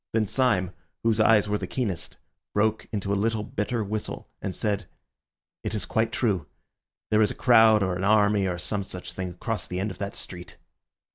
Then 0.13 0.25
Syme, 0.25 0.71
whose 1.03 1.19
eyes 1.19 1.47
were 1.47 1.59
the 1.59 1.67
keenest, 1.67 2.17
broke 2.55 2.87
into 2.91 3.13
a 3.13 3.13
little 3.13 3.43
bitter 3.43 3.83
whistle, 3.83 4.27
and 4.41 4.55
said, 4.55 4.87
"It 5.63 5.75
is 5.75 5.85
quite 5.85 6.11
true. 6.11 6.47
There 7.11 7.21
is 7.21 7.29
a 7.29 7.35
crowd 7.35 7.83
or 7.83 7.95
an 7.95 8.03
army 8.03 8.47
or 8.47 8.57
some 8.57 8.81
such 8.81 9.13
thing 9.13 9.29
across 9.29 9.67
the 9.67 9.79
end 9.79 9.91
of 9.91 9.99
that 9.99 10.15
street." 10.15 10.57